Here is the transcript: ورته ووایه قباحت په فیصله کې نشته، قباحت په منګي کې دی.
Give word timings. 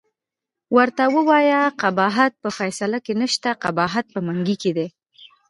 ورته 0.77 1.03
ووایه 1.15 1.61
قباحت 1.81 2.31
په 2.43 2.49
فیصله 2.57 2.97
کې 3.05 3.13
نشته، 3.21 3.49
قباحت 3.63 4.05
په 4.13 4.19
منګي 4.25 4.55
کې 4.61 4.71
دی. 4.77 4.87